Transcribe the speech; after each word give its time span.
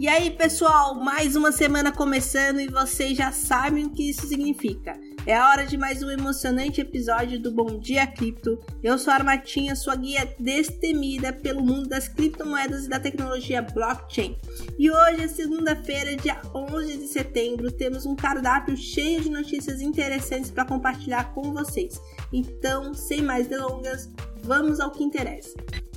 E 0.00 0.06
aí, 0.06 0.30
pessoal, 0.30 0.94
mais 0.94 1.34
uma 1.34 1.50
semana 1.50 1.90
começando 1.90 2.60
e 2.60 2.68
vocês 2.68 3.18
já 3.18 3.32
sabem 3.32 3.84
o 3.84 3.90
que 3.90 4.08
isso 4.08 4.28
significa. 4.28 4.96
É 5.26 5.34
a 5.34 5.48
hora 5.48 5.66
de 5.66 5.76
mais 5.76 6.04
um 6.04 6.08
emocionante 6.08 6.80
episódio 6.80 7.40
do 7.40 7.50
Bom 7.50 7.80
Dia 7.80 8.06
Cripto. 8.06 8.60
Eu 8.80 8.96
sou 8.96 9.12
a 9.12 9.16
Armatinha, 9.16 9.74
sua 9.74 9.96
guia 9.96 10.32
destemida 10.38 11.32
pelo 11.32 11.64
mundo 11.64 11.88
das 11.88 12.06
criptomoedas 12.06 12.86
e 12.86 12.88
da 12.88 13.00
tecnologia 13.00 13.60
blockchain. 13.60 14.38
E 14.78 14.88
hoje 14.88 15.22
é 15.22 15.26
segunda-feira, 15.26 16.14
dia 16.14 16.40
11 16.54 16.96
de 16.96 17.08
setembro, 17.08 17.72
temos 17.72 18.06
um 18.06 18.14
cardápio 18.14 18.76
cheio 18.76 19.20
de 19.20 19.30
notícias 19.30 19.80
interessantes 19.80 20.52
para 20.52 20.64
compartilhar 20.64 21.34
com 21.34 21.52
vocês. 21.52 22.00
Então, 22.32 22.94
sem 22.94 23.20
mais 23.20 23.48
delongas, 23.48 24.08
vamos 24.44 24.78
ao 24.78 24.92
que 24.92 25.02
interessa. 25.02 25.56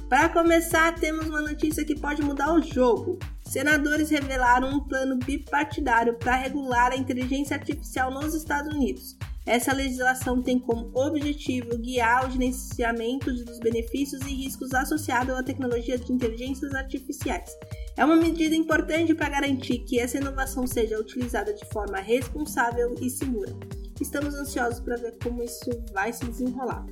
Para 0.10 0.28
começar, 0.28 0.96
temos 0.96 1.28
uma 1.28 1.42
notícia 1.42 1.86
que 1.86 1.98
pode 1.98 2.24
mudar 2.24 2.52
o 2.52 2.62
jogo. 2.64 3.20
Senadores 3.52 4.10
revelaram 4.10 4.70
um 4.70 4.80
plano 4.80 5.18
bipartidário 5.18 6.14
para 6.14 6.38
regular 6.38 6.94
a 6.94 6.96
inteligência 6.96 7.58
artificial 7.58 8.10
nos 8.10 8.34
Estados 8.34 8.74
Unidos. 8.74 9.18
Essa 9.46 9.74
legislação 9.74 10.42
tem 10.42 10.58
como 10.58 10.90
objetivo 10.98 11.78
guiar 11.78 12.26
o 12.26 12.32
gerenciamento 12.32 13.30
dos 13.30 13.60
benefícios 13.60 14.22
e 14.22 14.34
riscos 14.34 14.74
associados 14.74 15.36
à 15.36 15.44
tecnologia 15.44 15.98
de 15.98 16.14
inteligências 16.14 16.74
artificiais. 16.74 17.52
É 17.98 18.06
uma 18.06 18.16
medida 18.16 18.56
importante 18.56 19.14
para 19.14 19.28
garantir 19.28 19.80
que 19.80 20.00
essa 20.00 20.16
inovação 20.16 20.66
seja 20.66 20.98
utilizada 20.98 21.54
de 21.54 21.66
forma 21.74 21.98
responsável 21.98 22.96
e 23.02 23.10
segura. 23.10 23.54
Estamos 24.00 24.34
ansiosos 24.34 24.80
para 24.80 24.96
ver 24.96 25.18
como 25.22 25.44
isso 25.44 25.70
vai 25.92 26.14
se 26.14 26.24
desenrolar. 26.24 26.86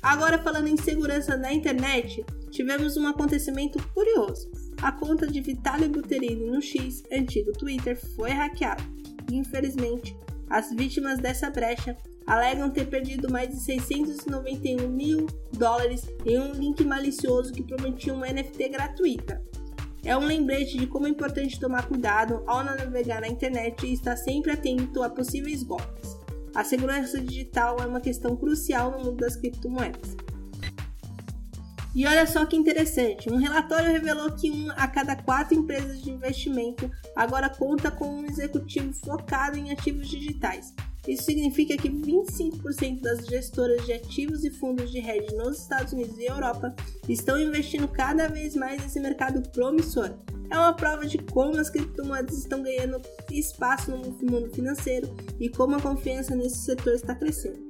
Agora, 0.00 0.38
falando 0.38 0.68
em 0.68 0.76
segurança 0.78 1.36
na 1.36 1.52
internet, 1.52 2.24
tivemos 2.50 2.96
um 2.96 3.06
acontecimento 3.06 3.78
curioso. 3.92 4.67
A 4.82 4.92
conta 4.92 5.26
de 5.26 5.40
Vitaly 5.40 5.88
Buterini 5.88 6.48
no 6.48 6.62
X, 6.62 7.02
antigo 7.12 7.52
Twitter, 7.52 7.98
foi 8.14 8.30
hackeada. 8.30 8.82
Infelizmente, 9.30 10.16
as 10.48 10.72
vítimas 10.72 11.18
dessa 11.18 11.50
brecha 11.50 11.96
alegam 12.26 12.70
ter 12.70 12.86
perdido 12.86 13.30
mais 13.30 13.48
de 13.48 13.56
691 13.56 14.88
mil 14.88 15.26
dólares 15.52 16.06
em 16.24 16.38
um 16.38 16.52
link 16.52 16.84
malicioso 16.84 17.52
que 17.52 17.62
prometia 17.62 18.14
uma 18.14 18.28
NFT 18.28 18.68
gratuita. 18.68 19.42
É 20.04 20.16
um 20.16 20.24
lembrete 20.24 20.78
de 20.78 20.86
como 20.86 21.06
é 21.06 21.10
importante 21.10 21.58
tomar 21.58 21.88
cuidado 21.88 22.42
ao 22.46 22.62
navegar 22.62 23.20
na 23.20 23.28
internet 23.28 23.84
e 23.84 23.92
estar 23.92 24.16
sempre 24.16 24.52
atento 24.52 25.02
a 25.02 25.10
possíveis 25.10 25.62
golpes. 25.62 26.16
A 26.54 26.62
segurança 26.62 27.20
digital 27.20 27.78
é 27.80 27.86
uma 27.86 28.00
questão 28.00 28.36
crucial 28.36 28.92
no 28.92 28.98
mundo 28.98 29.16
das 29.16 29.36
criptomoedas. 29.36 30.16
E 31.98 32.06
olha 32.06 32.24
só 32.28 32.46
que 32.46 32.54
interessante, 32.54 33.28
um 33.28 33.38
relatório 33.38 33.90
revelou 33.90 34.30
que 34.30 34.52
uma 34.52 34.72
a 34.74 34.86
cada 34.86 35.16
quatro 35.16 35.58
empresas 35.58 36.00
de 36.00 36.12
investimento 36.12 36.88
agora 37.16 37.48
conta 37.50 37.90
com 37.90 38.20
um 38.20 38.24
executivo 38.24 38.92
focado 38.92 39.58
em 39.58 39.72
ativos 39.72 40.06
digitais. 40.06 40.72
Isso 41.08 41.24
significa 41.24 41.76
que 41.76 41.90
25% 41.90 43.00
das 43.00 43.26
gestoras 43.26 43.84
de 43.84 43.94
ativos 43.94 44.44
e 44.44 44.50
fundos 44.52 44.92
de 44.92 44.98
hedge 44.98 45.34
nos 45.34 45.58
Estados 45.58 45.92
Unidos 45.92 46.16
e 46.18 46.26
Europa 46.26 46.72
estão 47.08 47.36
investindo 47.36 47.88
cada 47.88 48.28
vez 48.28 48.54
mais 48.54 48.80
nesse 48.80 49.00
mercado 49.00 49.42
promissor. 49.50 50.12
É 50.52 50.56
uma 50.56 50.74
prova 50.74 51.04
de 51.04 51.18
como 51.18 51.58
as 51.58 51.68
criptomoedas 51.68 52.38
estão 52.38 52.62
ganhando 52.62 53.02
espaço 53.28 53.90
no 53.90 53.98
mundo 54.30 54.54
financeiro 54.54 55.12
e 55.40 55.48
como 55.48 55.74
a 55.74 55.82
confiança 55.82 56.36
nesse 56.36 56.58
setor 56.58 56.94
está 56.94 57.12
crescendo. 57.12 57.67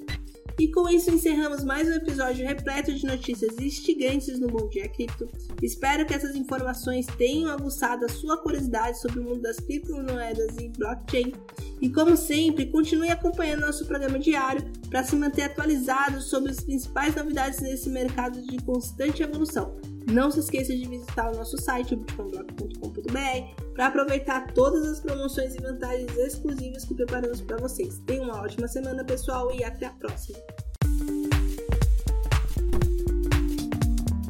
E 0.58 0.66
com 0.66 0.88
isso 0.88 1.08
encerramos 1.08 1.62
mais 1.62 1.86
um 1.88 1.92
episódio 1.92 2.44
repleto 2.44 2.92
de 2.92 3.06
notícias 3.06 3.56
instigantes 3.60 4.40
no 4.40 4.48
Bom 4.48 4.68
Dia 4.68 4.88
Cripto. 4.88 5.28
Espero 5.62 6.04
que 6.04 6.12
essas 6.12 6.34
informações 6.34 7.06
tenham 7.16 7.48
aguçado 7.48 8.04
a 8.04 8.08
sua 8.08 8.36
curiosidade 8.38 8.98
sobre 8.98 9.20
o 9.20 9.22
mundo 9.22 9.42
das 9.42 9.60
criptomoedas 9.60 10.56
e 10.58 10.68
blockchain. 10.70 11.32
E 11.80 11.88
como 11.88 12.16
sempre, 12.16 12.66
continue 12.66 13.08
acompanhando 13.08 13.60
nosso 13.60 13.86
programa 13.86 14.18
diário 14.18 14.64
para 14.90 15.04
se 15.04 15.14
manter 15.14 15.42
atualizado 15.42 16.20
sobre 16.20 16.50
as 16.50 16.58
principais 16.58 17.14
novidades 17.14 17.60
nesse 17.60 17.88
mercado 17.88 18.42
de 18.42 18.56
constante 18.64 19.22
evolução. 19.22 19.76
Não 20.06 20.30
se 20.30 20.40
esqueça 20.40 20.74
de 20.74 20.86
visitar 20.88 21.30
o 21.30 21.36
nosso 21.36 21.56
site 21.58 21.96
bitcoinblock.com.br 21.96 23.62
para 23.74 23.86
aproveitar 23.86 24.52
todas 24.52 24.86
as 24.86 25.00
promoções 25.00 25.54
e 25.54 25.60
vantagens 25.60 26.16
exclusivas 26.16 26.84
que 26.84 26.94
preparamos 26.94 27.40
para 27.40 27.56
vocês. 27.58 28.00
Tenham 28.06 28.24
uma 28.24 28.42
ótima 28.42 28.66
semana, 28.68 29.04
pessoal, 29.04 29.52
e 29.54 29.62
até 29.62 29.86
a 29.86 29.92
próxima! 29.92 30.38